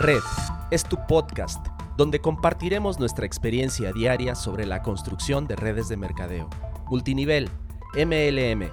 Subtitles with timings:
[0.00, 0.22] Red
[0.70, 1.66] es tu podcast
[1.98, 6.48] donde compartiremos nuestra experiencia diaria sobre la construcción de redes de mercadeo,
[6.86, 7.50] multinivel,
[7.94, 8.70] MLM,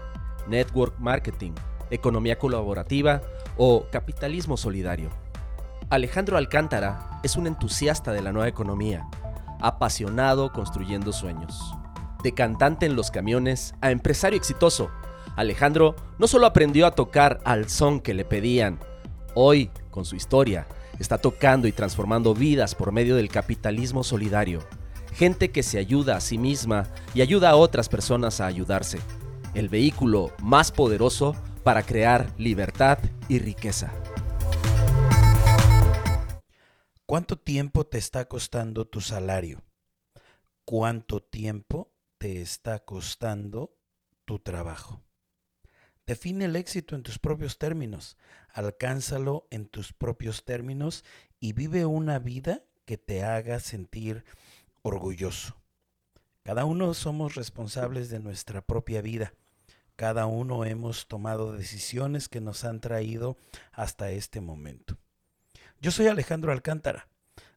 [0.47, 1.51] network marketing,
[1.89, 3.21] economía colaborativa
[3.57, 5.09] o capitalismo solidario.
[5.89, 9.05] Alejandro Alcántara es un entusiasta de la nueva economía,
[9.59, 11.73] apasionado construyendo sueños.
[12.23, 14.91] De cantante en los camiones a empresario exitoso,
[15.35, 18.79] Alejandro no solo aprendió a tocar al son que le pedían,
[19.35, 20.67] hoy, con su historia,
[20.99, 24.63] está tocando y transformando vidas por medio del capitalismo solidario.
[25.13, 28.99] Gente que se ayuda a sí misma y ayuda a otras personas a ayudarse.
[29.53, 33.91] El vehículo más poderoso para crear libertad y riqueza.
[37.05, 39.63] ¿Cuánto tiempo te está costando tu salario?
[40.65, 43.73] ¿Cuánto tiempo te está costando
[44.25, 45.06] tu trabajo?
[46.07, 48.15] Define el éxito en tus propios términos,
[48.53, 51.03] alcánzalo en tus propios términos
[51.41, 54.23] y vive una vida que te haga sentir
[54.83, 55.57] orgulloso.
[56.43, 59.33] Cada uno somos responsables de nuestra propia vida.
[59.97, 63.35] Cada uno hemos tomado decisiones que nos han traído
[63.73, 64.97] hasta este momento.
[65.81, 67.09] Yo soy Alejandro Alcántara.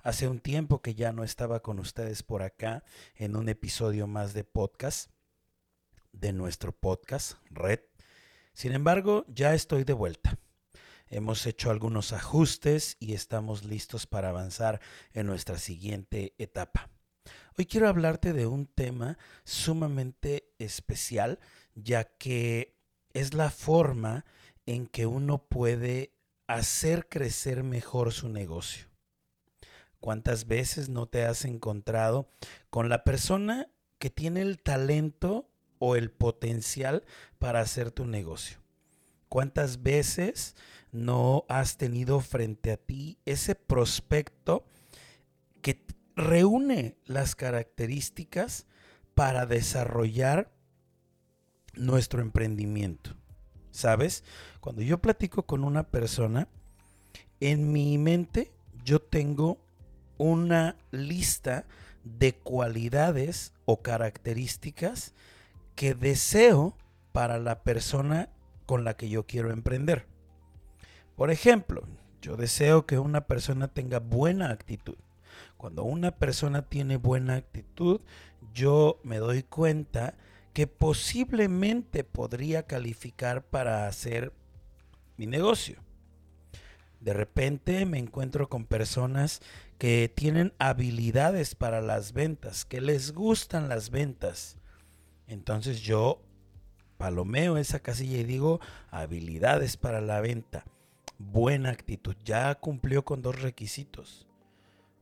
[0.03, 2.83] Hace un tiempo que ya no estaba con ustedes por acá
[3.15, 5.09] en un episodio más de podcast,
[6.11, 7.90] de nuestro podcast, Red
[8.53, 10.39] sin embargo, ya estoy de vuelta.
[11.09, 14.81] Hemos hecho algunos ajustes y estamos listos para avanzar
[15.13, 16.89] en nuestra siguiente etapa.
[17.59, 21.41] Hoy quiero hablarte de un tema sumamente especial,
[21.75, 22.79] ya que
[23.13, 24.25] es la forma
[24.67, 26.15] en que uno puede
[26.47, 28.87] hacer crecer mejor su negocio.
[29.99, 32.31] ¿Cuántas veces no te has encontrado
[32.71, 35.50] con la persona que tiene el talento
[35.81, 37.03] o el potencial
[37.41, 38.59] para hacer tu negocio.
[39.29, 40.55] ¿Cuántas veces
[40.93, 44.65] no has tenido frente a ti ese prospecto
[45.63, 45.85] que
[46.15, 48.67] reúne las características
[49.15, 50.53] para desarrollar
[51.75, 53.17] nuestro emprendimiento?
[53.71, 54.23] ¿Sabes?
[54.61, 56.49] Cuando yo platico con una persona,
[57.41, 58.53] en mi mente
[58.85, 59.59] yo tengo
[60.19, 61.65] una lista
[62.05, 65.15] de cualidades o características
[65.81, 66.77] que deseo
[67.11, 68.29] para la persona
[68.67, 70.05] con la que yo quiero emprender.
[71.17, 71.85] Por ejemplo,
[72.21, 74.99] yo deseo que una persona tenga buena actitud.
[75.57, 78.03] Cuando una persona tiene buena actitud,
[78.53, 80.19] yo me doy cuenta
[80.53, 84.35] que posiblemente podría calificar para hacer
[85.17, 85.79] mi negocio.
[87.01, 89.41] De repente me encuentro con personas
[89.79, 94.59] que tienen habilidades para las ventas, que les gustan las ventas,
[95.31, 96.21] entonces yo
[96.99, 98.61] palomeo esa casilla y digo
[98.91, 100.65] habilidades para la venta,
[101.19, 104.27] buena actitud, ya cumplió con dos requisitos.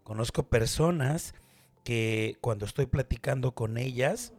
[0.04, 1.34] Conozco personas
[1.82, 4.32] que cuando estoy platicando con ellas,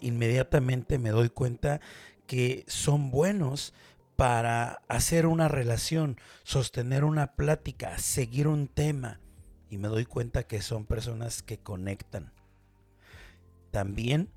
[0.00, 1.80] inmediatamente me doy cuenta
[2.26, 3.74] que son buenos
[4.16, 9.20] para hacer una relación, sostener una plática, seguir un tema.
[9.70, 12.32] Y me doy cuenta que son personas que conectan.
[13.70, 14.30] También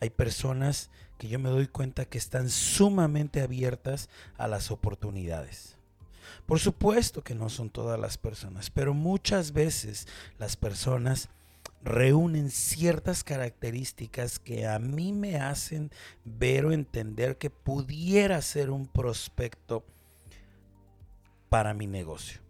[0.00, 5.76] hay personas que yo me doy cuenta que están sumamente abiertas a las oportunidades.
[6.44, 10.06] Por supuesto que no son todas las personas, pero muchas veces
[10.38, 11.28] las personas
[11.82, 15.90] reúnen ciertas características que a mí me hacen
[16.24, 19.84] ver o entender que pudiera ser un prospecto
[21.48, 22.40] para mi negocio.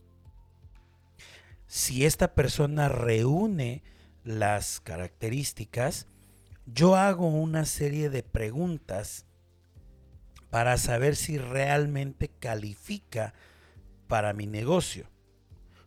[1.66, 3.82] Si esta persona reúne
[4.24, 6.06] las características,
[6.66, 9.24] yo hago una serie de preguntas
[10.50, 13.34] para saber si realmente califica
[14.08, 15.08] para mi negocio.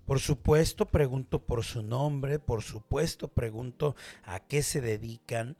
[0.05, 5.55] Por supuesto, pregunto por su nombre, por supuesto, pregunto a qué se dedican.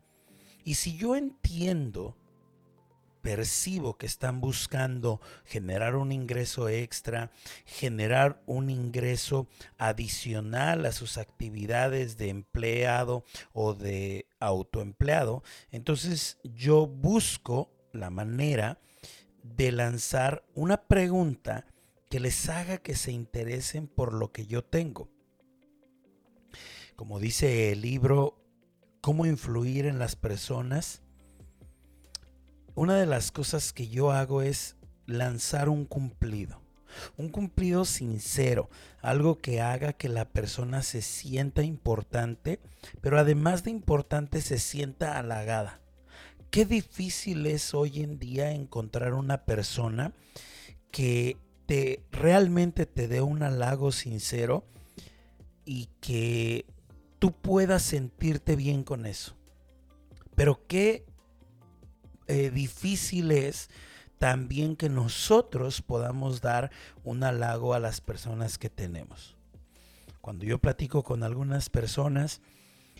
[0.63, 2.17] Y si yo entiendo
[3.21, 7.31] percibo que están buscando generar un ingreso extra,
[7.65, 13.23] generar un ingreso adicional a sus actividades de empleado
[13.53, 18.79] o de autoempleado, entonces yo busco la manera
[19.43, 21.65] de lanzar una pregunta
[22.09, 25.09] que les haga que se interesen por lo que yo tengo.
[26.95, 28.39] Como dice el libro,
[29.01, 31.01] ¿Cómo influir en las personas?
[32.79, 36.61] Una de las cosas que yo hago es lanzar un cumplido.
[37.17, 38.69] Un cumplido sincero,
[39.01, 42.61] algo que haga que la persona se sienta importante,
[43.01, 45.81] pero además de importante se sienta halagada.
[46.51, 50.13] Qué difícil es hoy en día encontrar una persona
[50.89, 51.35] que
[51.65, 54.65] te realmente te dé un halago sincero
[55.65, 56.65] y que
[57.19, 59.35] tú puedas sentirte bien con eso.
[60.33, 61.08] Pero qué
[62.29, 63.69] eh, difícil es
[64.19, 66.71] también que nosotros podamos dar
[67.03, 69.35] un halago a las personas que tenemos.
[70.21, 72.41] Cuando yo platico con algunas personas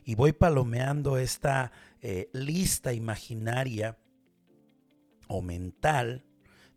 [0.04, 1.72] y voy palomeando esta
[2.02, 3.98] eh, lista imaginaria
[5.28, 6.26] o mental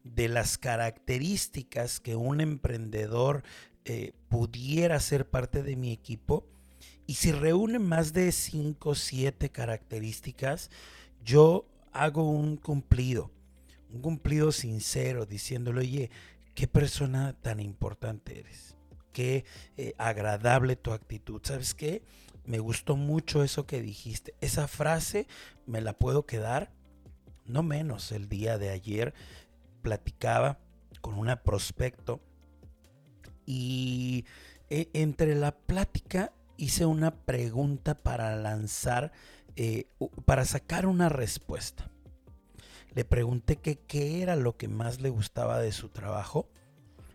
[0.05, 3.45] de las características que un emprendedor
[3.87, 6.47] eh, pudiera ser parte de mi equipo,
[7.07, 10.71] y si reúne más de 5 o 7 características,
[11.25, 13.31] yo hago un cumplido,
[13.91, 16.11] un cumplido sincero, diciéndole, oye,
[16.55, 18.77] qué persona tan importante eres,
[19.13, 19.45] qué
[19.77, 22.03] eh, agradable tu actitud, ¿sabes qué?
[22.45, 25.27] Me gustó mucho eso que dijiste, esa frase
[25.67, 26.73] me la puedo quedar,
[27.47, 29.15] no menos el día de ayer
[29.83, 30.59] platicaba
[31.01, 32.21] con una prospecto
[33.47, 34.25] y
[34.71, 39.13] e, entre la plática hice una pregunta para lanzar,
[39.57, 39.87] eh,
[40.25, 41.91] para sacar una respuesta.
[42.95, 46.49] Le pregunté que qué era lo que más le gustaba de su trabajo.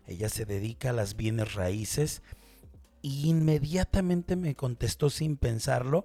[0.06, 2.22] Ella se dedica a las bienes raíces
[3.02, 6.04] y inmediatamente me contestó sin pensarlo,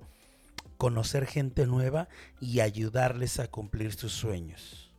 [0.78, 2.08] conocer gente nueva
[2.40, 4.94] y ayudarles a cumplir sus sueños.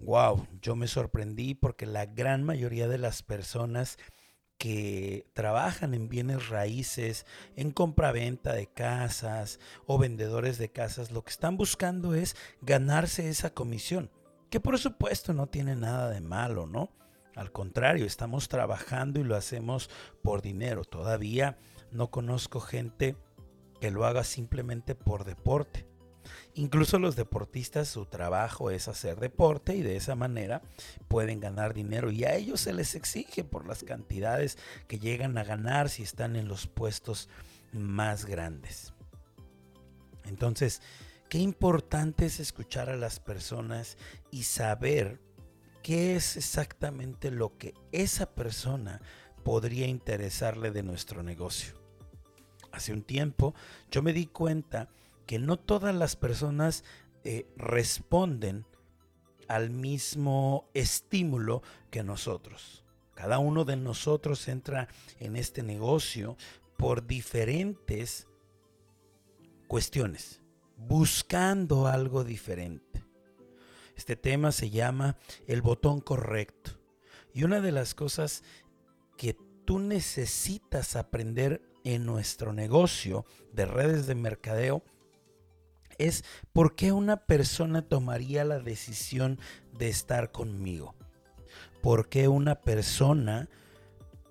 [0.00, 3.98] Wow, yo me sorprendí porque la gran mayoría de las personas
[4.60, 7.24] que trabajan en bienes raíces,
[7.56, 13.54] en compra-venta de casas o vendedores de casas, lo que están buscando es ganarse esa
[13.54, 14.10] comisión,
[14.50, 16.90] que por supuesto no tiene nada de malo, ¿no?
[17.34, 19.88] Al contrario, estamos trabajando y lo hacemos
[20.20, 20.84] por dinero.
[20.84, 21.56] Todavía
[21.90, 23.16] no conozco gente
[23.80, 25.86] que lo haga simplemente por deporte.
[26.54, 30.62] Incluso los deportistas, su trabajo es hacer deporte y de esa manera
[31.08, 34.58] pueden ganar dinero y a ellos se les exige por las cantidades
[34.88, 37.28] que llegan a ganar si están en los puestos
[37.72, 38.92] más grandes.
[40.24, 40.82] Entonces,
[41.28, 43.96] qué importante es escuchar a las personas
[44.32, 45.20] y saber
[45.82, 49.00] qué es exactamente lo que esa persona
[49.44, 51.74] podría interesarle de nuestro negocio.
[52.72, 53.54] Hace un tiempo
[53.90, 54.88] yo me di cuenta
[55.26, 56.84] que no todas las personas
[57.24, 58.66] eh, responden
[59.48, 62.84] al mismo estímulo que nosotros.
[63.14, 64.88] Cada uno de nosotros entra
[65.18, 66.36] en este negocio
[66.76, 68.26] por diferentes
[69.68, 70.40] cuestiones,
[70.76, 73.04] buscando algo diferente.
[73.96, 76.72] Este tema se llama el botón correcto.
[77.34, 78.42] Y una de las cosas
[79.18, 84.82] que tú necesitas aprender en nuestro negocio de redes de mercadeo
[86.00, 89.38] es por qué una persona tomaría la decisión
[89.78, 90.94] de estar conmigo.
[91.82, 93.48] ¿Por qué una persona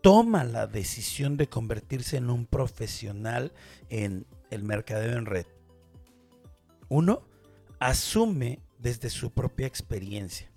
[0.01, 3.54] toma la decisión de convertirse en un profesional
[3.89, 5.45] en el mercadeo en red?
[6.89, 7.21] Uno,
[7.80, 10.51] asume desde su propia experiencia.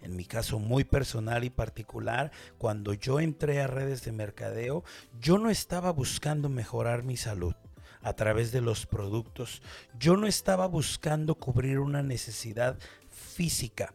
[0.00, 4.82] En mi caso muy personal y particular, cuando yo entré a redes de mercadeo,
[5.20, 7.54] yo no estaba buscando mejorar mi salud
[8.04, 9.62] a través de los productos.
[9.98, 12.78] Yo no estaba buscando cubrir una necesidad
[13.08, 13.94] física.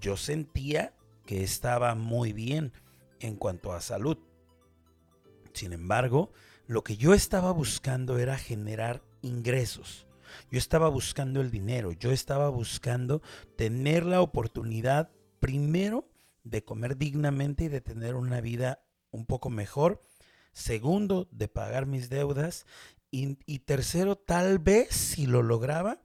[0.00, 0.94] Yo sentía
[1.26, 2.72] que estaba muy bien
[3.20, 4.16] en cuanto a salud.
[5.52, 6.32] Sin embargo,
[6.66, 10.06] lo que yo estaba buscando era generar ingresos.
[10.50, 13.22] Yo estaba buscando el dinero, yo estaba buscando
[13.56, 16.08] tener la oportunidad primero
[16.44, 20.00] de comer dignamente y de tener una vida un poco mejor.
[20.52, 22.64] Segundo, de pagar mis deudas.
[23.18, 26.02] Y, tercero, tal vez si lo lograba,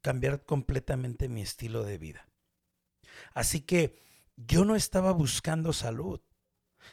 [0.00, 2.28] cambiar completamente mi estilo de vida.
[3.34, 3.98] Así que
[4.36, 6.20] yo no estaba buscando salud.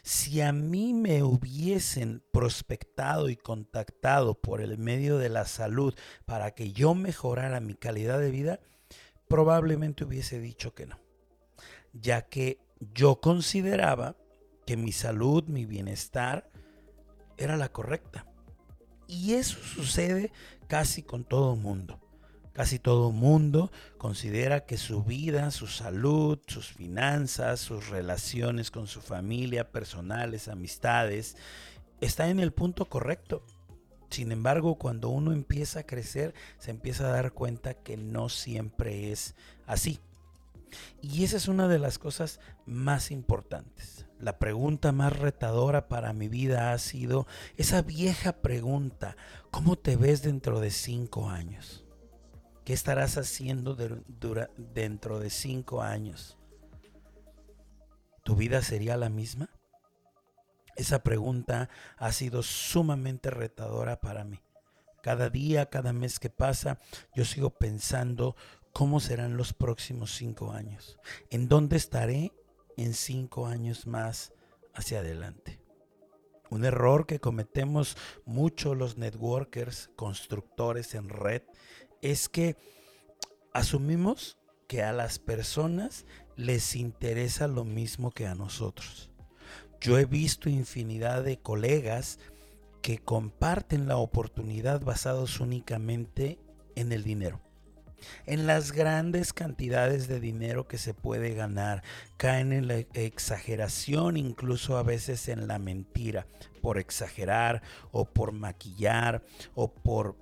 [0.01, 5.94] Si a mí me hubiesen prospectado y contactado por el medio de la salud
[6.25, 8.60] para que yo mejorara mi calidad de vida,
[9.27, 11.00] probablemente hubiese dicho que no,
[11.94, 14.17] ya que yo consideraba
[14.65, 16.50] que mi salud, mi bienestar
[17.38, 18.26] era la correcta.
[19.08, 20.32] Y eso sucede
[20.68, 22.00] casi con todo mundo.
[22.58, 29.00] Casi todo mundo considera que su vida, su salud, sus finanzas, sus relaciones con su
[29.00, 31.38] familia, personales, amistades,
[32.02, 33.44] está en el punto correcto.
[34.10, 39.12] Sin embargo, cuando uno empieza a crecer, se empieza a dar cuenta que no siempre
[39.12, 39.36] es
[39.68, 40.00] así.
[41.00, 44.07] Y esa es una de las cosas más importantes.
[44.19, 49.15] La pregunta más retadora para mi vida ha sido esa vieja pregunta,
[49.51, 51.86] ¿cómo te ves dentro de cinco años?
[52.65, 56.38] ¿Qué estarás haciendo dentro de cinco años?
[58.27, 59.50] ¿tu vida sería la misma?
[60.75, 64.41] Esa pregunta ha sido sumamente retadora para mí.
[65.01, 66.77] Cada día, cada mes que pasa,
[67.15, 68.36] yo sigo pensando
[68.74, 71.00] cómo serán los próximos cinco años.
[71.29, 72.33] ¿En dónde estaré
[72.77, 74.34] en cinco años más
[74.74, 75.60] hacia adelante?
[76.50, 81.41] Un error que cometemos mucho los networkers, constructores en red,
[82.01, 82.55] es que
[83.53, 86.05] asumimos que a las personas
[86.36, 89.10] les interesa lo mismo que a nosotros.
[89.81, 92.19] Yo he visto infinidad de colegas
[92.81, 96.39] que comparten la oportunidad basados únicamente
[96.75, 97.41] en el dinero.
[98.25, 101.84] En las grandes cantidades de dinero que se puede ganar,
[102.18, 106.27] caen en la exageración, incluso a veces en la mentira,
[106.62, 107.62] por exagerar
[107.92, 109.24] o por maquillar
[109.56, 110.16] o por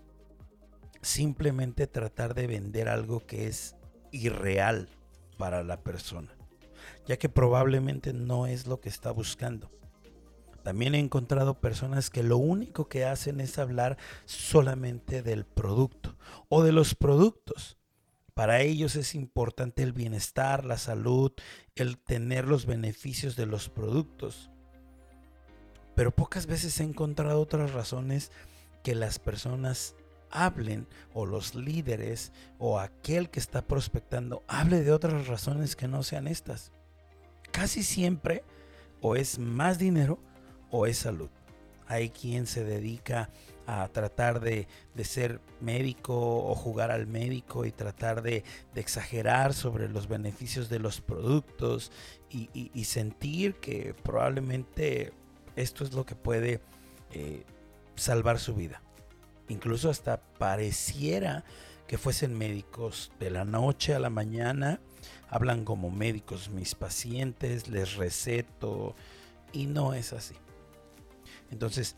[1.02, 3.76] simplemente tratar de vender algo que es
[4.12, 4.90] irreal
[5.38, 6.36] para la persona,
[7.06, 9.70] ya que probablemente no es lo que está buscando.
[10.66, 16.16] También he encontrado personas que lo único que hacen es hablar solamente del producto
[16.50, 17.78] o de los productos.
[18.34, 21.32] Para ellos es importante el bienestar, la salud,
[21.76, 24.50] el tener los beneficios de los productos.
[25.94, 28.32] Pero pocas veces he encontrado otras razones
[28.82, 29.94] que las personas
[30.32, 36.02] hablen o los líderes o aquel que está prospectando hable de otras razones que no
[36.02, 36.72] sean estas.
[37.52, 38.44] Casi siempre
[39.00, 40.18] o es más dinero
[40.72, 41.30] o es salud.
[41.88, 43.30] Hay quien se dedica
[43.68, 44.68] a tratar de,
[45.04, 48.44] ser médico o jugar al médico y tratar de,
[48.76, 51.92] exagerar sobre los beneficios de los productos
[52.30, 55.14] y, sentir que probablemente
[55.56, 56.60] esto es lo que puede
[57.12, 57.44] eh,
[57.96, 58.82] salvar su vida
[59.50, 61.44] incluso hasta pareciera
[61.88, 64.80] que fuesen médicos de la noche a la mañana,
[65.30, 68.96] hablan como médicos mis pacientes, les receto
[69.54, 70.36] y no es así.
[71.52, 71.96] Entonces,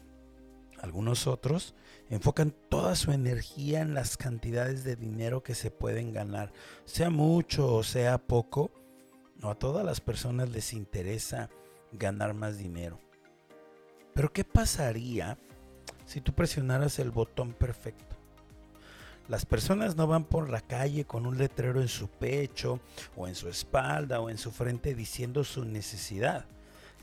[0.80, 1.74] algunos otros
[2.10, 6.54] enfocan toda su energía en las cantidades de dinero que se pueden ganar,
[6.86, 8.72] sea mucho o sea poco.
[9.42, 11.50] No a todas las personas les interesa
[11.92, 13.00] ganar más dinero.
[14.14, 15.38] Pero ¿qué pasaría
[16.08, 18.16] si tú presionaras el botón perfecto.
[19.28, 22.80] Las personas no van por la calle con un letrero en su pecho
[23.18, 26.46] o en su espalda o en su frente diciendo su necesidad.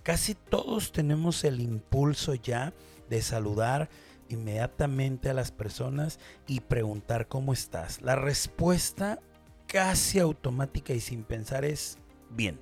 [0.04, 2.74] Casi todos tenemos el impulso ya
[3.08, 3.88] de saludar
[4.28, 8.02] inmediatamente a las personas y preguntar cómo estás.
[8.02, 9.18] La respuesta
[9.66, 11.96] casi automática y sin pensar es
[12.28, 12.60] bien,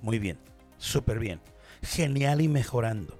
[0.00, 0.38] muy bien,
[0.78, 1.40] súper bien,
[1.82, 3.18] genial y mejorando.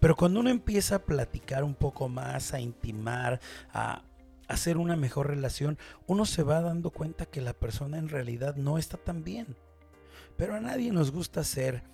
[0.00, 3.38] Pero cuando uno empieza a platicar un poco más, a intimar,
[3.72, 4.02] a
[4.48, 5.78] hacer una mejor relación,
[6.08, 9.54] uno se va dando cuenta que la persona en realidad no está tan bien.
[10.36, 11.84] Pero a nadie nos gusta ser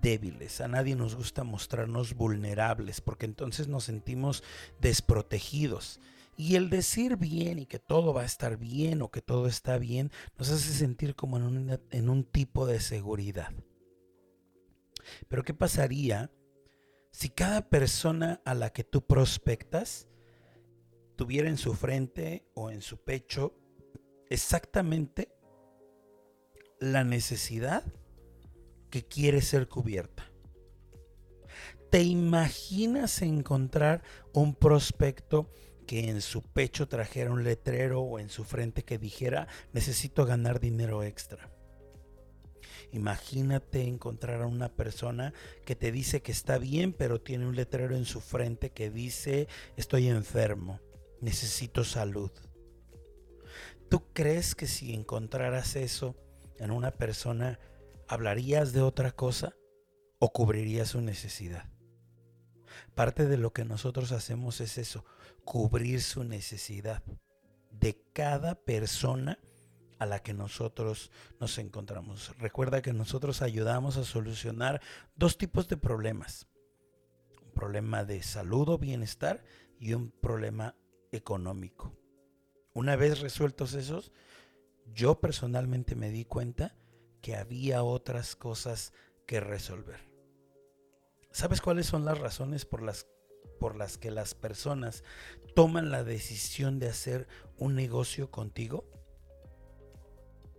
[0.00, 4.42] débiles, a nadie nos gusta mostrarnos vulnerables, porque entonces nos sentimos
[4.80, 6.00] desprotegidos.
[6.36, 9.76] Y el decir bien y que todo va a estar bien o que todo está
[9.76, 13.52] bien nos hace sentir como en un, en un tipo de seguridad.
[15.28, 16.30] Pero ¿qué pasaría
[17.10, 20.08] si cada persona a la que tú prospectas
[21.16, 23.54] tuviera en su frente o en su pecho
[24.30, 25.28] exactamente
[26.78, 27.84] la necesidad
[28.90, 30.30] que quiere ser cubierta.
[31.90, 35.50] ¿Te imaginas encontrar un prospecto
[35.86, 40.60] que en su pecho trajera un letrero o en su frente que dijera necesito ganar
[40.60, 41.50] dinero extra?
[42.92, 45.32] Imagínate encontrar a una persona
[45.64, 49.48] que te dice que está bien, pero tiene un letrero en su frente que dice
[49.76, 50.80] estoy enfermo,
[51.20, 52.30] necesito salud.
[53.88, 56.16] ¿Tú crees que si encontraras eso
[56.58, 57.58] en una persona,
[58.10, 59.54] hablarías de otra cosa
[60.18, 61.70] o cubrirías su necesidad?
[62.96, 65.04] Parte de lo que nosotros hacemos es eso,
[65.44, 67.04] cubrir su necesidad
[67.70, 69.38] de cada persona
[70.00, 72.36] a la que nosotros nos encontramos.
[72.38, 74.80] Recuerda que nosotros ayudamos a solucionar
[75.14, 76.48] dos tipos de problemas.
[77.44, 79.44] Un problema de salud o bienestar
[79.78, 80.74] y un problema
[81.12, 81.96] económico.
[82.72, 84.10] Una vez resueltos esos,
[84.92, 86.74] yo personalmente me di cuenta
[87.20, 88.92] que había otras cosas
[89.26, 90.00] que resolver.
[91.32, 93.06] ¿Sabes cuáles son las razones por las,
[93.58, 95.04] por las que las personas
[95.54, 98.84] toman la decisión de hacer un negocio contigo?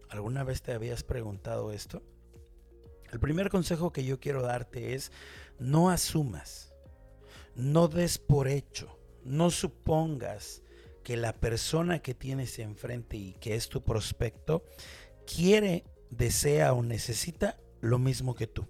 [0.10, 2.04] ¿Alguna vez te habías preguntado esto?
[3.12, 5.12] El primer consejo que yo quiero darte es
[5.60, 6.74] no asumas,
[7.56, 10.64] no des por hecho, no supongas
[11.04, 14.64] que la persona que tienes enfrente y que es tu prospecto
[15.26, 18.68] quiere, desea o necesita lo mismo que tú.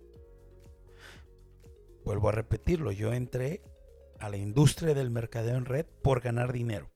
[2.06, 3.62] Vuelvo a repetirlo, yo entré
[4.20, 6.90] a la industria del mercadeo en red por ganar dinero.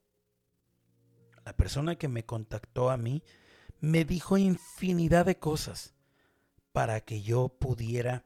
[1.43, 3.23] La persona que me contactó a mí
[3.79, 5.95] me dijo infinidad de cosas
[6.71, 8.25] para que yo pudiera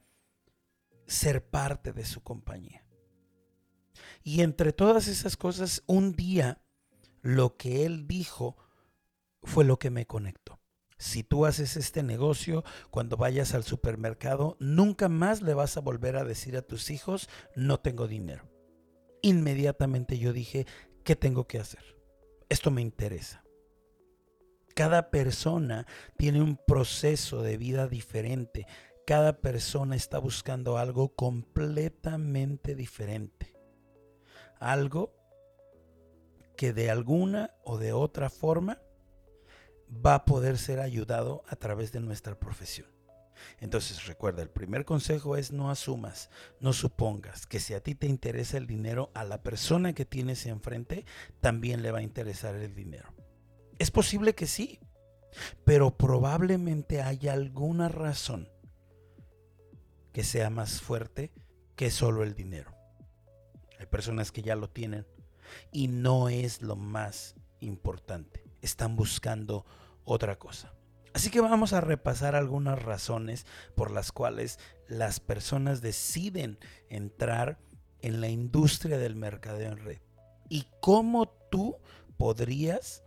[1.08, 2.86] ser parte de su compañía.
[4.24, 6.62] Y entre todas esas cosas, un día
[7.22, 8.58] lo que él dijo
[9.44, 10.59] fue lo que me conectó.
[11.00, 16.18] Si tú haces este negocio, cuando vayas al supermercado, nunca más le vas a volver
[16.18, 18.50] a decir a tus hijos, no tengo dinero.
[19.22, 20.68] Inmediatamente yo dije,
[21.06, 21.96] ¿qué tengo que hacer?
[22.50, 23.46] Esto me interesa.
[24.76, 25.88] Cada persona
[26.18, 28.68] tiene un proceso de vida diferente.
[29.08, 33.56] Cada persona está buscando algo completamente diferente.
[34.60, 35.14] Algo
[36.58, 38.82] que de alguna o de otra forma
[39.90, 42.88] va a poder ser ayudado a través de nuestra profesión.
[43.60, 46.30] Entonces recuerda, el primer consejo es no asumas,
[46.60, 50.46] no supongas que si a ti te interesa el dinero, a la persona que tienes
[50.46, 51.06] enfrente
[51.40, 53.14] también le va a interesar el dinero.
[53.78, 54.80] Es posible que sí,
[55.64, 58.50] pero probablemente haya alguna razón
[60.12, 61.32] que sea más fuerte
[61.76, 62.74] que solo el dinero.
[63.80, 65.08] Hay personas que ya lo tienen
[65.72, 68.49] y no es lo más importante.
[68.62, 69.66] Están buscando
[70.04, 70.74] otra cosa.
[71.14, 77.58] Así que vamos a repasar algunas razones por las cuales las personas deciden entrar
[78.02, 80.00] en la industria del mercadeo en red
[80.50, 81.78] y cómo tú
[82.18, 83.04] podrías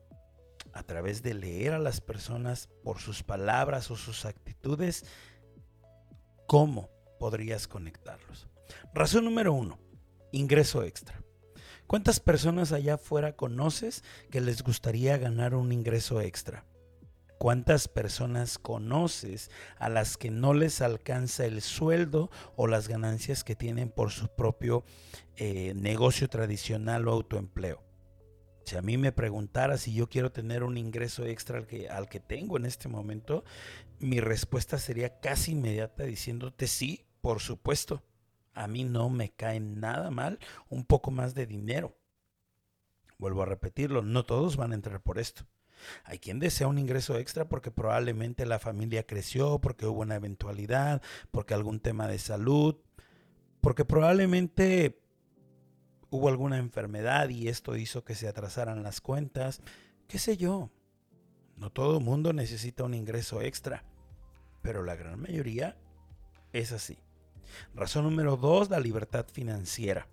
[0.72, 5.04] a través de leer a las personas por sus palabras o sus actitudes,
[6.46, 8.48] cómo podrías conectarlos.
[8.94, 9.78] Razón número uno,
[10.32, 11.21] ingreso extra.
[11.92, 16.64] ¿Cuántas personas allá afuera conoces que les gustaría ganar un ingreso extra?
[17.36, 23.56] ¿Cuántas personas conoces a las que no les alcanza el sueldo o las ganancias que
[23.56, 24.86] tienen por su propio
[25.36, 27.82] eh, negocio tradicional o autoempleo?
[28.64, 32.08] Si a mí me preguntara si yo quiero tener un ingreso extra al que, al
[32.08, 33.44] que tengo en este momento,
[34.00, 38.02] mi respuesta sería casi inmediata diciéndote sí, por supuesto.
[38.54, 40.38] A mí no me cae nada mal
[40.68, 41.96] un poco más de dinero.
[43.18, 45.46] Vuelvo a repetirlo, no todos van a entrar por esto.
[46.04, 51.02] Hay quien desea un ingreso extra porque probablemente la familia creció, porque hubo una eventualidad,
[51.30, 52.76] porque algún tema de salud,
[53.60, 55.00] porque probablemente
[56.10, 59.62] hubo alguna enfermedad y esto hizo que se atrasaran las cuentas,
[60.08, 60.70] qué sé yo.
[61.56, 63.84] No todo el mundo necesita un ingreso extra,
[64.62, 65.76] pero la gran mayoría
[66.52, 66.98] es así.
[67.74, 70.06] Razón número dos, la libertad financiera.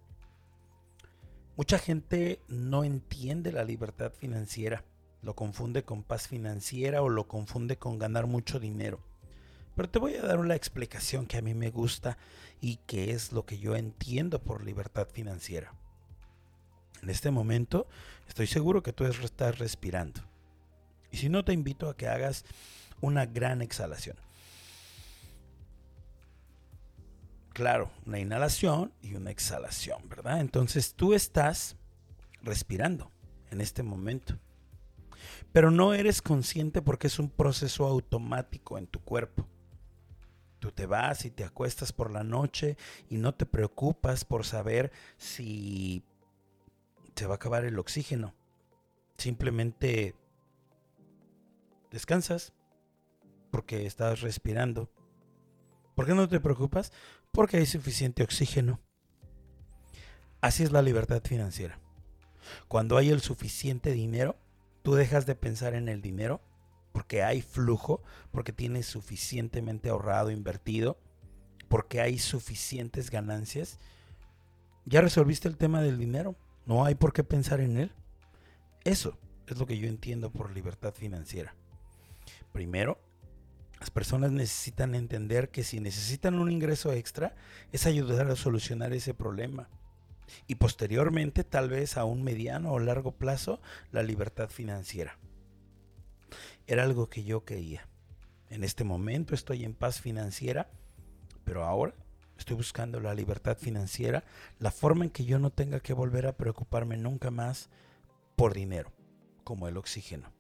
[1.55, 4.85] Mucha gente no entiende la libertad financiera,
[5.21, 9.01] lo confunde con paz financiera o lo confunde con ganar mucho dinero.
[9.75, 12.17] Pero te voy a dar una explicación que a mí me gusta
[12.61, 15.73] y que es lo que yo entiendo por libertad financiera.
[17.01, 17.87] En este momento
[18.27, 20.21] estoy seguro que tú estás respirando.
[21.11, 22.45] Y si no, te invito a que hagas
[23.01, 24.17] una gran exhalación.
[27.59, 30.39] Claro, una inhalación y una exhalación, ¿verdad?
[30.39, 31.75] Entonces tú estás
[32.41, 33.11] respirando
[33.51, 34.39] en este momento.
[35.51, 39.45] Pero no eres consciente porque es un proceso automático en tu cuerpo.
[40.59, 42.77] Tú te vas y te acuestas por la noche
[43.09, 46.01] y no te preocupas por saber si
[47.13, 48.33] se va a acabar el oxígeno.
[49.17, 50.15] Simplemente
[51.91, 52.53] descansas
[53.51, 54.89] porque estás respirando.
[55.93, 56.93] ¿Por qué no te preocupas?
[57.39, 58.81] Porque hay suficiente oxígeno.
[60.41, 61.79] Así es la libertad financiera.
[62.67, 64.35] Cuando hay el suficiente dinero,
[64.81, 66.41] tú dejas de pensar en el dinero
[66.91, 70.99] porque hay flujo, porque tienes suficientemente ahorrado, invertido,
[71.69, 73.79] porque hay suficientes ganancias.
[74.83, 76.35] Ya resolviste el tema del dinero.
[76.65, 77.93] No hay por qué pensar en él.
[78.83, 81.55] Eso es lo que yo entiendo por libertad financiera.
[82.51, 82.99] Primero,
[83.79, 87.35] las personas necesitan entender que si necesitan un ingreso extra,
[87.71, 89.69] es ayudar a solucionar ese problema.
[90.47, 93.61] Y posteriormente, tal vez a un mediano o largo plazo,
[93.91, 95.17] la libertad financiera.
[96.67, 97.87] Era algo que yo quería.
[98.49, 100.69] En este momento estoy en paz financiera,
[101.45, 101.95] pero ahora
[102.39, 104.23] Estoy buscando la libertad financiera,
[104.59, 107.69] la forma en que yo no tenga que volver a preocuparme nunca más
[108.37, 108.93] por dinero,
[109.43, 110.38] como el oxígeno.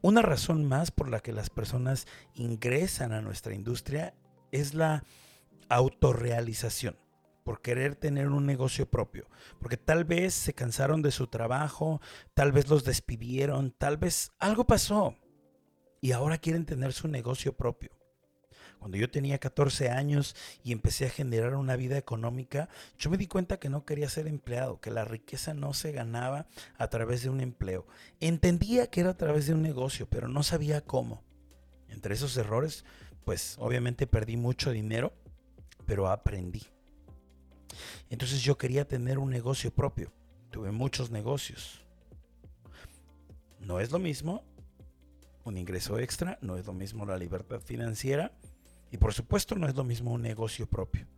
[0.00, 4.14] Una razón más por la que las personas ingresan a nuestra industria
[4.50, 5.04] es la
[5.68, 6.98] autorrealización,
[7.44, 12.00] por querer tener un negocio propio, porque tal vez se cansaron de su trabajo,
[12.34, 15.16] tal vez los despidieron, tal vez algo pasó
[16.00, 18.01] y ahora quieren tener su negocio propio.
[18.82, 22.68] Cuando yo tenía 14 años y empecé a generar una vida económica,
[22.98, 26.48] yo me di cuenta que no quería ser empleado, que la riqueza no se ganaba
[26.78, 27.86] a través de un empleo.
[28.18, 31.22] Entendía que era a través de un negocio, pero no sabía cómo.
[31.90, 32.84] Entre esos errores,
[33.24, 35.12] pues obviamente perdí mucho dinero,
[35.86, 36.64] pero aprendí.
[38.10, 40.10] Entonces yo quería tener un negocio propio.
[40.50, 41.84] Tuve muchos negocios.
[43.60, 44.42] No es lo mismo
[45.44, 48.32] un ingreso extra, no es lo mismo la libertad financiera
[48.92, 51.08] y por supuesto no es lo mismo un negocio propio.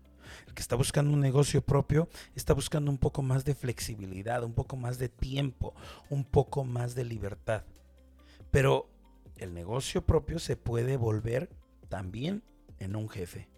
[0.46, 4.54] El que está buscando un negocio propio está buscando un poco más de flexibilidad, un
[4.54, 5.74] poco más de tiempo,
[6.08, 7.64] un poco más de libertad.
[8.50, 8.88] Pero
[9.36, 11.50] el negocio propio se puede volver
[11.88, 12.42] también
[12.78, 13.48] en un jefe,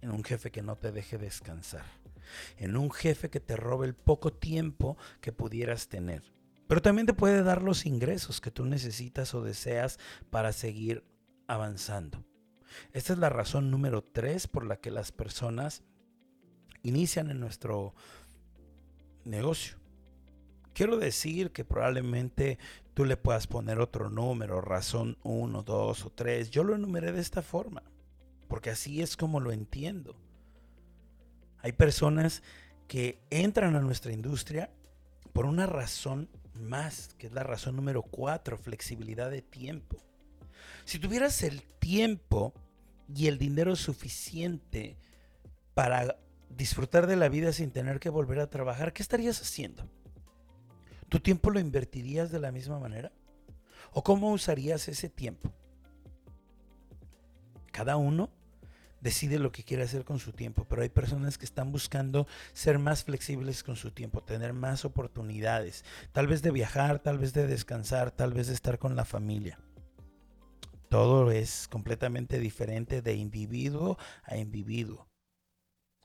[0.00, 1.84] en un jefe que no te deje descansar,
[2.56, 6.22] en un jefe que te robe el poco tiempo que pudieras tener.
[6.66, 9.98] Pero también te puede dar los ingresos que tú necesitas o deseas
[10.30, 11.04] para seguir
[11.46, 12.27] avanzando.
[12.92, 15.82] Esta es la razón número tres por la que las personas
[16.82, 17.94] inician en nuestro
[19.24, 19.76] negocio.
[20.72, 22.58] Quiero decir que probablemente
[22.94, 26.50] tú le puedas poner otro número, razón uno, dos o tres.
[26.50, 27.82] Yo lo enumeré de esta forma,
[28.48, 30.16] porque así es como lo entiendo.
[31.60, 32.42] Hay personas
[32.86, 34.70] que entran a nuestra industria
[35.32, 39.98] por una razón más, que es la razón número cuatro, flexibilidad de tiempo.
[40.84, 42.54] Si tuvieras el tiempo
[43.14, 44.96] y el dinero suficiente
[45.74, 46.16] para
[46.50, 49.88] disfrutar de la vida sin tener que volver a trabajar, ¿qué estarías haciendo?
[51.08, 53.12] ¿Tu tiempo lo invertirías de la misma manera?
[53.92, 55.52] ¿O cómo usarías ese tiempo?
[57.72, 58.30] Cada uno
[59.00, 62.78] decide lo que quiere hacer con su tiempo, pero hay personas que están buscando ser
[62.78, 67.46] más flexibles con su tiempo, tener más oportunidades, tal vez de viajar, tal vez de
[67.46, 69.58] descansar, tal vez de estar con la familia.
[70.88, 75.06] Todo es completamente diferente de individuo a individuo.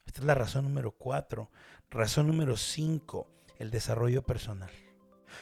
[0.05, 1.49] Esta es la razón número cuatro.
[1.89, 3.27] Razón número cinco,
[3.59, 4.71] el desarrollo personal.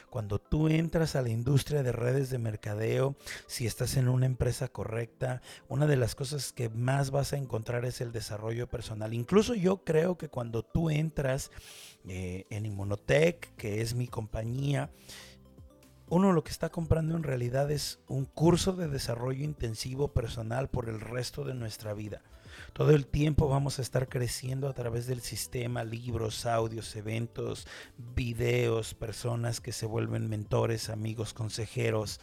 [0.09, 3.15] Cuando tú entras a la industria de redes de mercadeo,
[3.47, 7.83] si estás en una empresa correcta, una de las cosas que más vas a encontrar
[7.85, 9.13] es el desarrollo personal.
[9.13, 11.51] Incluso yo creo que cuando tú entras
[12.07, 14.89] eh, en Inmunotech, que es mi compañía,
[16.11, 20.89] uno lo que está comprando en realidad es un curso de desarrollo intensivo personal por
[20.89, 22.21] el resto de nuestra vida.
[22.73, 27.65] Todo el tiempo vamos a estar creciendo a través del sistema, libros, audios, eventos,
[28.13, 32.19] videos, personas que se vuelven mentores, amigos, consejeros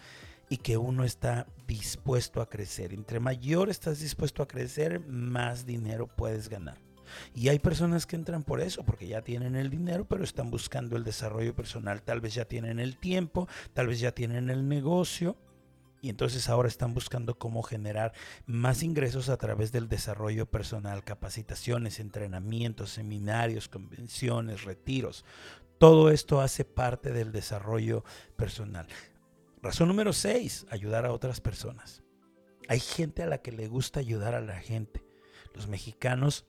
[0.51, 2.93] y que uno está dispuesto a crecer.
[2.93, 6.88] Entre mayor estás dispuesto a crecer, más dinero puedes ganar.
[7.35, 10.97] Y hay personas que entran por eso, porque ya tienen el dinero, pero están buscando
[10.97, 12.03] el desarrollo personal.
[12.03, 15.37] Tal vez ya tienen el tiempo, tal vez ya tienen el negocio.
[16.01, 18.13] Y entonces ahora están buscando cómo generar
[18.47, 25.25] más ingresos a través del desarrollo personal, capacitaciones, entrenamientos, seminarios, convenciones, retiros.
[25.79, 28.05] Todo esto hace parte del desarrollo
[28.37, 28.87] personal.
[29.61, 32.05] Razón número 6, ayudar a otras personas.
[32.69, 35.05] Hay gente a la que le gusta ayudar a la gente.
[35.55, 36.47] Los mexicanos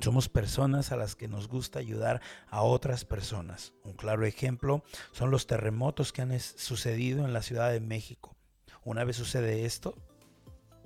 [0.00, 3.72] somos personas a las que nos gusta ayudar a otras personas.
[3.84, 4.82] Un claro ejemplo
[5.12, 8.36] son los terremotos que han sucedido en la Ciudad de México.
[8.84, 9.94] Una vez sucede esto,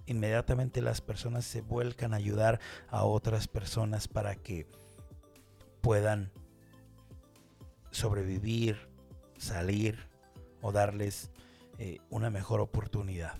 [0.06, 4.66] inmediatamente las personas se vuelcan a ayudar a otras personas para que
[5.80, 6.32] puedan
[7.90, 8.88] sobrevivir,
[9.38, 10.08] salir
[10.60, 11.30] o darles
[11.78, 13.38] eh, una mejor oportunidad.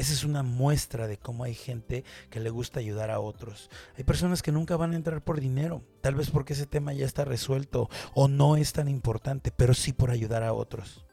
[0.00, 3.68] Esa es una muestra de cómo hay gente que le gusta ayudar a otros.
[3.98, 7.04] Hay personas que nunca van a entrar por dinero, tal vez porque ese tema ya
[7.04, 11.04] está resuelto o no es tan importante, pero sí por ayudar a otros.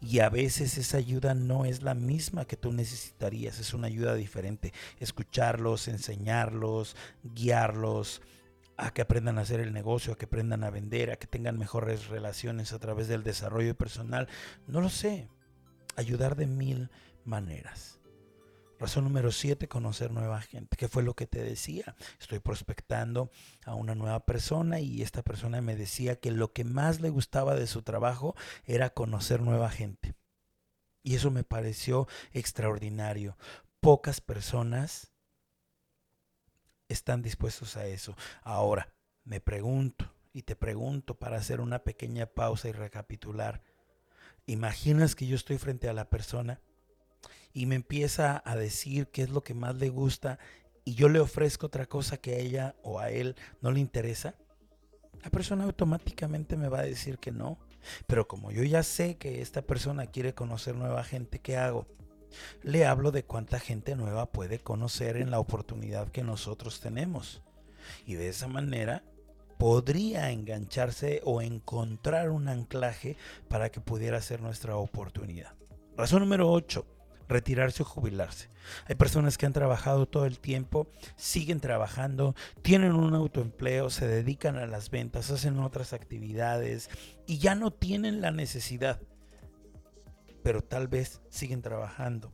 [0.00, 4.14] Y a veces esa ayuda no es la misma que tú necesitarías, es una ayuda
[4.14, 4.72] diferente.
[4.98, 8.22] Escucharlos, enseñarlos, guiarlos
[8.78, 11.58] a que aprendan a hacer el negocio, a que aprendan a vender, a que tengan
[11.58, 14.26] mejores relaciones a través del desarrollo personal.
[14.66, 15.28] No lo sé.
[15.96, 16.88] Ayudar de mil
[17.26, 17.98] maneras.
[18.82, 20.76] Razón número siete, conocer nueva gente.
[20.76, 21.94] ¿Qué fue lo que te decía?
[22.18, 23.30] Estoy prospectando
[23.64, 27.54] a una nueva persona y esta persona me decía que lo que más le gustaba
[27.54, 30.16] de su trabajo era conocer nueva gente.
[31.04, 33.38] Y eso me pareció extraordinario.
[33.78, 35.12] Pocas personas
[36.88, 38.16] están dispuestos a eso.
[38.42, 38.92] Ahora,
[39.22, 43.62] me pregunto y te pregunto para hacer una pequeña pausa y recapitular.
[44.44, 46.60] ¿Imaginas que yo estoy frente a la persona?
[47.52, 50.38] Y me empieza a decir qué es lo que más le gusta
[50.84, 54.34] y yo le ofrezco otra cosa que a ella o a él no le interesa,
[55.22, 57.58] la persona automáticamente me va a decir que no.
[58.06, 61.86] Pero como yo ya sé que esta persona quiere conocer nueva gente, ¿qué hago?
[62.62, 67.42] Le hablo de cuánta gente nueva puede conocer en la oportunidad que nosotros tenemos.
[68.06, 69.04] Y de esa manera
[69.58, 73.16] podría engancharse o encontrar un anclaje
[73.48, 75.54] para que pudiera ser nuestra oportunidad.
[75.96, 77.01] Razón número 8
[77.32, 78.48] retirarse o jubilarse.
[78.86, 84.56] Hay personas que han trabajado todo el tiempo, siguen trabajando, tienen un autoempleo, se dedican
[84.56, 86.90] a las ventas, hacen otras actividades
[87.26, 89.00] y ya no tienen la necesidad,
[90.42, 92.32] pero tal vez siguen trabajando.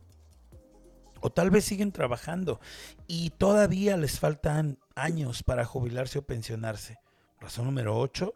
[1.21, 2.61] O tal vez siguen trabajando
[3.05, 6.97] y todavía les faltan años para jubilarse o pensionarse.
[7.41, 8.33] Razón número 8,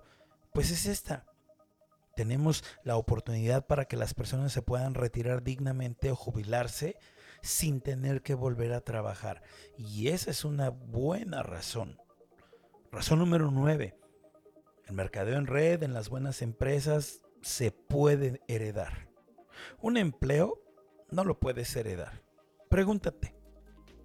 [0.54, 1.26] pues es esta
[2.16, 6.98] tenemos la oportunidad para que las personas se puedan retirar dignamente o jubilarse
[7.42, 9.42] sin tener que volver a trabajar.
[9.78, 11.98] Y esa es una buena razón.
[12.92, 13.98] Razón número nueve.
[14.86, 19.10] El mercadeo en red, en las buenas empresas, se puede heredar.
[19.82, 20.62] Un empleo
[21.10, 22.24] no lo puedes heredar.
[22.70, 23.36] Pregúntate,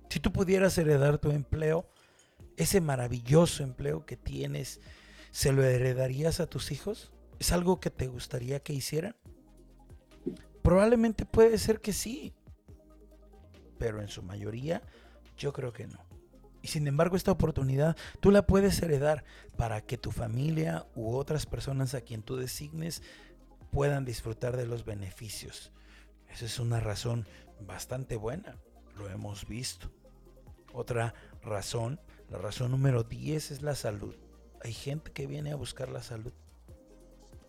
[0.09, 1.89] si tú pudieras heredar tu empleo,
[2.57, 4.81] ese maravilloso empleo que tienes,
[5.31, 7.13] ¿se lo heredarías a tus hijos?
[7.39, 9.17] ¿Es algo que te gustaría que hicieran?
[10.63, 12.35] Probablemente puede ser que sí,
[13.79, 14.83] pero en su mayoría
[15.37, 16.05] yo creo que no.
[16.63, 19.25] Y sin embargo esta oportunidad tú la puedes heredar
[19.57, 23.03] para que tu familia u otras personas a quien tú designes
[23.71, 25.73] puedan disfrutar de los beneficios.
[26.29, 27.27] Esa es una razón
[27.61, 28.59] bastante buena,
[28.97, 29.91] lo hemos visto.
[30.73, 34.15] Otra razón, la razón número 10 es la salud.
[34.63, 36.33] Hay gente que viene a buscar la salud.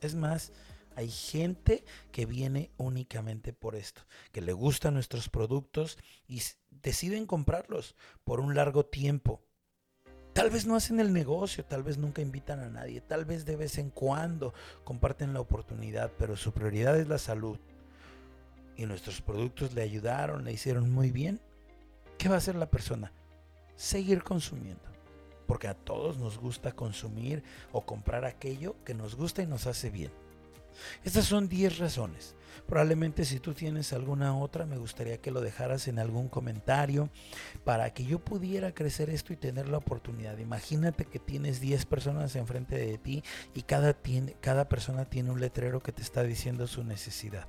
[0.02, 0.52] Es más,
[0.96, 7.96] hay gente que viene únicamente por esto, que le gustan nuestros productos y deciden comprarlos
[8.24, 9.42] por un largo tiempo.
[10.34, 13.56] Tal vez no hacen el negocio, tal vez nunca invitan a nadie, tal vez de
[13.56, 17.58] vez en cuando comparten la oportunidad, pero su prioridad es la salud.
[18.76, 21.42] Y nuestros productos le ayudaron, le hicieron muy bien.
[22.18, 23.12] ¿Qué va a hacer la persona?
[23.76, 24.90] Seguir consumiendo
[25.50, 29.90] porque a todos nos gusta consumir o comprar aquello que nos gusta y nos hace
[29.90, 30.12] bien.
[31.04, 32.36] Estas son 10 razones.
[32.68, 37.10] Probablemente si tú tienes alguna otra, me gustaría que lo dejaras en algún comentario
[37.64, 40.38] para que yo pudiera crecer esto y tener la oportunidad.
[40.38, 43.24] Imagínate que tienes 10 personas enfrente de ti
[43.56, 43.98] y cada,
[44.42, 47.48] cada persona tiene un letrero que te está diciendo su necesidad.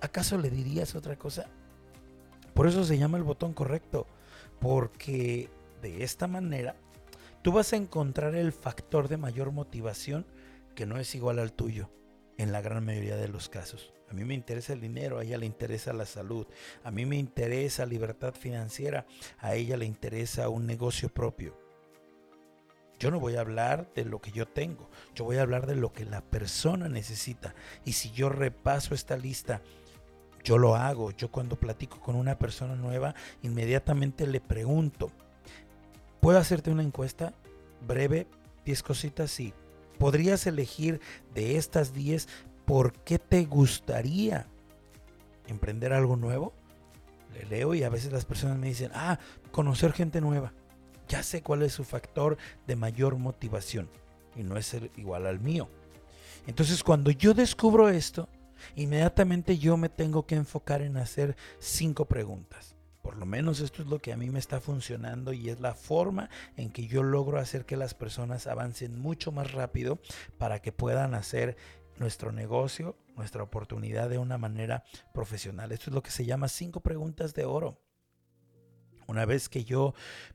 [0.00, 1.50] ¿Acaso le dirías otra cosa?
[2.54, 4.06] Por eso se llama el botón correcto,
[4.58, 6.76] porque de esta manera,
[7.42, 10.26] tú vas a encontrar el factor de mayor motivación
[10.74, 11.90] que no es igual al tuyo
[12.36, 13.92] en la gran mayoría de los casos.
[14.10, 16.46] A mí me interesa el dinero, a ella le interesa la salud,
[16.82, 19.06] a mí me interesa libertad financiera,
[19.38, 21.58] a ella le interesa un negocio propio.
[22.98, 25.76] Yo no voy a hablar de lo que yo tengo, yo voy a hablar de
[25.76, 27.54] lo que la persona necesita.
[27.84, 29.60] Y si yo repaso esta lista,
[30.42, 31.10] yo lo hago.
[31.10, 35.12] Yo cuando platico con una persona nueva, inmediatamente le pregunto,
[36.20, 37.34] ¿Puedo hacerte una encuesta
[37.86, 38.26] breve?
[38.64, 39.54] 10 cositas, sí.
[39.98, 41.00] ¿Podrías elegir
[41.34, 42.28] de estas 10
[42.64, 44.46] por qué te gustaría
[45.46, 46.52] emprender algo nuevo?
[47.34, 49.18] Le leo y a veces las personas me dicen, ah,
[49.50, 50.52] conocer gente nueva.
[51.08, 53.88] Ya sé cuál es su factor de mayor motivación
[54.36, 55.68] y no es igual al mío.
[56.46, 58.28] Entonces cuando yo descubro esto,
[58.76, 62.77] inmediatamente yo me tengo que enfocar en hacer cinco preguntas.
[63.08, 65.72] Por lo menos esto es lo que a mí me está funcionando y es la
[65.72, 69.98] forma en que yo logro hacer que las personas avancen mucho más rápido
[70.36, 71.56] para que puedan hacer
[71.96, 75.72] nuestro negocio, nuestra oportunidad de una manera profesional.
[75.72, 77.80] Esto es lo que se llama cinco preguntas de oro.
[79.06, 79.94] Una vez que yo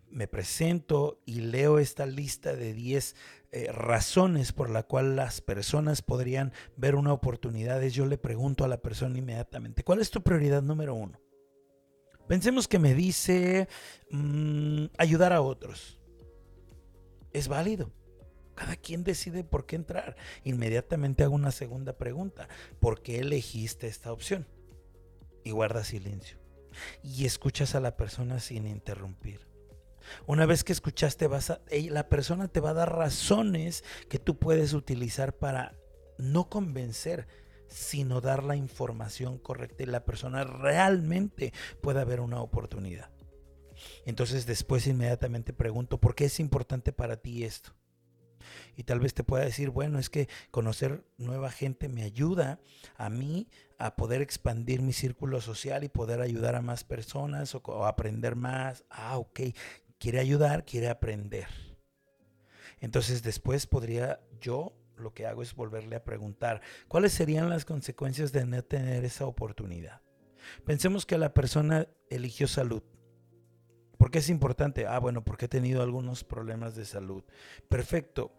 [0.10, 3.16] me presento y leo esta lista de 10
[3.52, 8.68] eh, razones por la cual las personas podrían ver una oportunidad, yo le pregunto a
[8.68, 11.23] la persona inmediatamente, ¿cuál es tu prioridad número uno?
[12.28, 13.68] Pensemos que me dice
[14.10, 16.00] mm, ayudar a otros.
[17.32, 17.92] Es válido.
[18.56, 20.16] Cada quien decide por qué entrar.
[20.44, 22.48] Inmediatamente hago una segunda pregunta.
[22.80, 24.48] ¿Por qué elegiste esta opción?
[25.44, 26.38] Y guarda silencio.
[27.04, 29.48] Y escuchas a la persona sin interrumpir.
[30.26, 34.38] Una vez que escuchaste, vas a, la persona te va a dar razones que tú
[34.38, 35.76] puedes utilizar para
[36.18, 37.28] no convencer,
[37.74, 43.12] sino dar la información correcta y la persona realmente pueda ver una oportunidad.
[44.06, 47.74] Entonces después inmediatamente pregunto, ¿por qué es importante para ti esto?
[48.76, 52.60] Y tal vez te pueda decir, bueno, es que conocer nueva gente me ayuda
[52.98, 57.86] a mí a poder expandir mi círculo social y poder ayudar a más personas o,
[57.86, 58.84] aprender más.
[58.90, 59.42] Ah, ok,
[59.98, 61.48] quiere ayudar, quiere aprender.
[62.80, 68.32] Entonces después podría yo lo que hago es volverle a preguntar cuáles serían las consecuencias
[68.32, 70.02] de no tener esa oportunidad.
[70.66, 72.84] Pensemos que la persona eligió salud.
[73.98, 74.86] ¿Por qué es importante?
[74.86, 77.24] Ah, bueno, porque he tenido algunos problemas de salud.
[77.70, 78.32] Perfecto.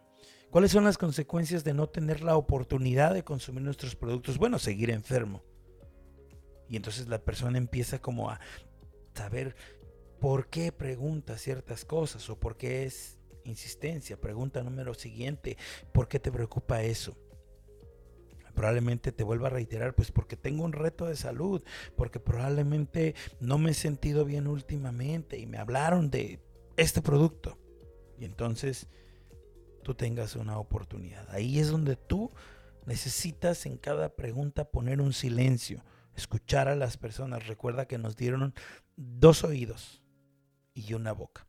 [0.50, 4.38] ¿Cuáles son las consecuencias de no tener la oportunidad de consumir nuestros productos?
[4.38, 5.42] Bueno, seguir enfermo.
[6.68, 8.40] Y entonces la persona empieza como a
[9.14, 9.56] saber
[10.20, 14.20] por qué pregunta ciertas cosas o por qué es insistencia.
[14.20, 15.56] Pregunta número siguiente,
[15.92, 17.16] ¿por qué te preocupa eso?
[18.54, 21.64] Probablemente te vuelva a reiterar, pues porque tengo un reto de salud,
[21.96, 26.40] porque probablemente no me he sentido bien últimamente y me hablaron de
[26.76, 27.58] este producto.
[28.18, 28.88] Y entonces
[29.82, 31.28] tú tengas una oportunidad.
[31.30, 32.30] Ahí es donde tú
[32.86, 37.48] necesitas en cada pregunta poner un silencio, escuchar a las personas.
[37.48, 38.54] Recuerda que nos dieron
[38.96, 40.02] dos oídos
[40.74, 41.48] y una boca.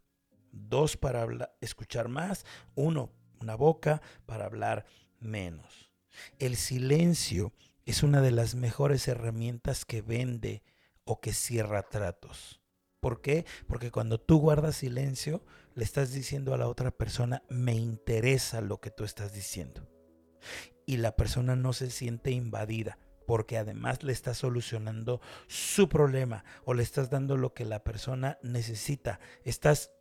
[0.55, 4.85] Dos para escuchar más, uno, una boca para hablar
[5.19, 5.91] menos.
[6.39, 7.53] El silencio
[7.85, 10.63] es una de las mejores herramientas que vende
[11.03, 12.61] o que cierra tratos.
[12.99, 13.45] ¿Por qué?
[13.67, 18.79] Porque cuando tú guardas silencio, le estás diciendo a la otra persona, me interesa lo
[18.79, 19.87] que tú estás diciendo.
[20.85, 26.73] Y la persona no se siente invadida, porque además le estás solucionando su problema o
[26.73, 29.19] le estás dando lo que la persona necesita.
[29.43, 29.91] Estás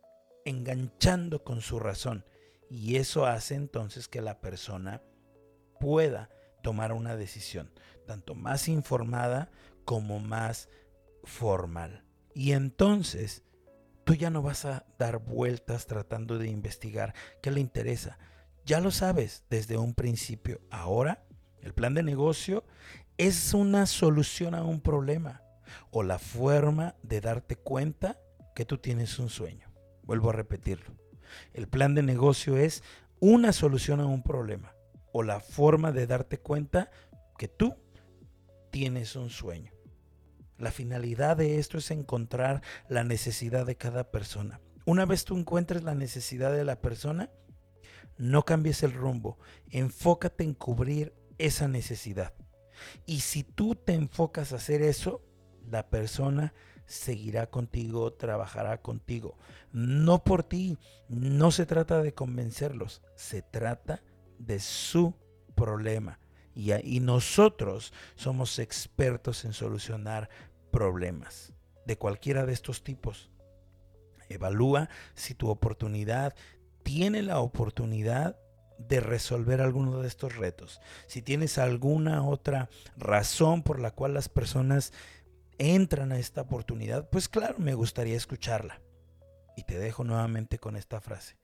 [0.45, 2.23] enganchando con su razón.
[2.69, 5.01] Y eso hace entonces que la persona
[5.79, 6.29] pueda
[6.63, 7.71] tomar una decisión,
[8.07, 9.51] tanto más informada
[9.83, 10.69] como más
[11.23, 12.03] formal.
[12.33, 13.43] Y entonces
[14.03, 18.17] tú ya no vas a dar vueltas tratando de investigar qué le interesa.
[18.65, 20.61] Ya lo sabes desde un principio.
[20.71, 21.23] Ahora,
[21.61, 22.63] el plan de negocio
[23.17, 25.41] es una solución a un problema
[25.91, 28.19] o la forma de darte cuenta
[28.55, 29.74] que tú tienes un sueño.
[30.05, 30.95] Vuelvo a repetirlo.
[31.53, 32.83] El plan de negocio es
[33.19, 34.75] una solución a un problema
[35.11, 36.91] o la forma de darte cuenta
[37.37, 37.75] que tú
[38.71, 39.71] tienes un sueño.
[40.57, 44.61] La finalidad de esto es encontrar la necesidad de cada persona.
[44.85, 47.29] Una vez tú encuentres la necesidad de la persona,
[48.17, 49.37] no cambies el rumbo,
[49.69, 52.33] enfócate en cubrir esa necesidad.
[53.05, 55.21] Y si tú te enfocas a hacer eso,
[55.69, 56.53] la persona
[56.85, 59.37] seguirá contigo, trabajará contigo.
[59.71, 60.77] No por ti,
[61.09, 64.03] no se trata de convencerlos, se trata
[64.39, 65.13] de su
[65.55, 66.19] problema.
[66.53, 70.29] Y, y nosotros somos expertos en solucionar
[70.71, 71.53] problemas
[71.85, 73.29] de cualquiera de estos tipos.
[74.29, 76.35] Evalúa si tu oportunidad
[76.83, 78.37] tiene la oportunidad
[78.77, 80.81] de resolver alguno de estos retos.
[81.07, 84.93] Si tienes alguna otra razón por la cual las personas
[85.57, 88.81] entran a esta oportunidad, pues claro, me gustaría escucharla.
[89.57, 91.37] Y te dejo nuevamente con esta frase.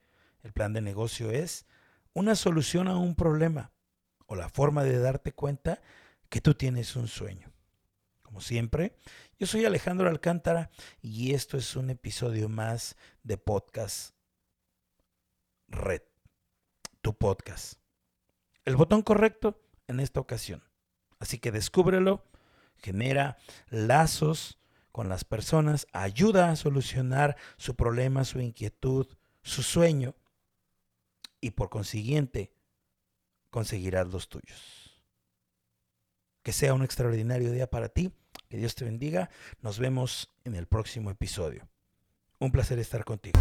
[0.44, 1.66] El plan de negocio es
[2.14, 3.72] una solución a un problema
[4.26, 5.82] o la forma de darte cuenta
[6.30, 7.52] que tú tienes un sueño.
[8.22, 8.96] Como siempre,
[9.38, 10.72] yo soy Alejandro Alcántara
[11.02, 14.16] y esto es un episodio más de Podcast
[15.68, 16.02] Red,
[17.02, 17.76] tu podcast.
[18.64, 20.64] El botón correcto en esta ocasión.
[21.20, 22.24] Así que descúbrelo,
[22.82, 23.38] genera
[23.70, 24.58] lazos
[24.92, 29.08] con las personas, ayuda a solucionar su problema, su inquietud,
[29.42, 30.16] su sueño
[31.40, 32.52] y por consiguiente
[33.50, 35.02] conseguirás los tuyos.
[36.44, 38.12] Que sea un extraordinario día para ti,
[38.50, 39.30] que Dios te bendiga,
[39.62, 41.68] nos vemos en el próximo episodio.
[42.40, 43.40] Un placer estar contigo.